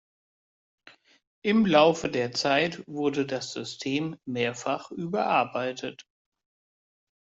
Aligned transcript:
Im 1.43 1.67
Laufe 1.67 2.09
der 2.09 2.31
Zeit 2.31 2.83
wurde 2.87 3.27
das 3.27 3.53
System 3.53 4.17
mehrfach 4.25 4.89
überarbeitet. 4.89 6.07